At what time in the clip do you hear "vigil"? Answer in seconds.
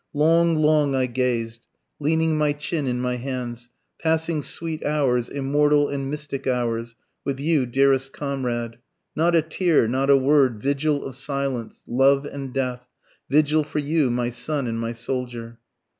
10.59-11.05, 13.29-13.63